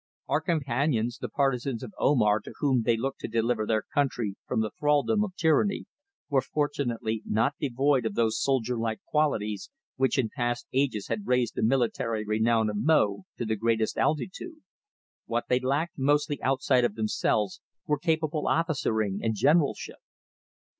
[0.27, 4.61] Our companions, the partisans of Omar to whom they looked to deliver their country from
[4.61, 5.85] the thraldom of tyranny,
[6.27, 11.53] were fortunately not devoid of those soldier like qualities which in past ages had raised
[11.53, 14.63] the military renown of Mo to the greatest altitude;
[15.27, 19.99] what they lacked mostly outside of themselves were capable officering and generalship.